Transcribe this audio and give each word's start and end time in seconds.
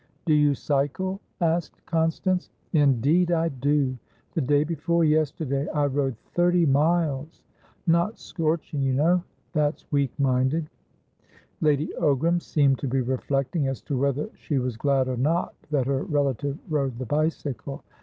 "Do 0.25 0.33
you 0.33 0.55
cycle?" 0.55 1.21
asked 1.41 1.85
Constance. 1.85 2.49
"Indeed 2.73 3.29
I 3.31 3.49
do! 3.49 3.99
The 4.33 4.41
day 4.41 4.63
before 4.63 5.03
yesterday 5.03 5.67
I 5.69 5.85
rode 5.85 6.17
thirty 6.33 6.65
miles. 6.65 7.43
Not 7.85 8.17
scorching, 8.17 8.81
you 8.81 8.93
know; 8.93 9.23
that's 9.53 9.85
weak 9.91 10.11
minded." 10.19 10.71
Lady 11.59 11.93
Ogram 12.01 12.41
seemed 12.41 12.79
to 12.79 12.87
be 12.87 13.01
reflecting 13.01 13.67
as 13.67 13.79
to 13.83 13.95
whether 13.99 14.27
she 14.33 14.57
was 14.57 14.75
glad 14.75 15.07
or 15.07 15.17
not 15.17 15.53
that 15.69 15.85
her 15.85 16.01
relative 16.03 16.57
rode 16.67 16.97
the 16.97 17.05
bicycle. 17.05 17.83